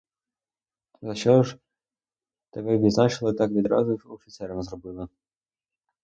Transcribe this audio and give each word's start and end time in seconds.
А 0.93 0.97
за 1.01 1.15
що 1.15 1.43
ж 1.43 1.57
тебе 2.51 2.77
відзначили 2.77 3.33
так 3.33 3.51
відразу 3.51 3.91
й 3.93 4.01
офіцером 4.07 4.61
зробили? 4.63 5.07